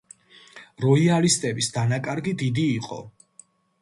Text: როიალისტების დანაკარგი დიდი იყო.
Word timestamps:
როიალისტების 0.85 1.69
დანაკარგი 1.75 2.33
დიდი 2.43 2.65
იყო. 2.79 2.99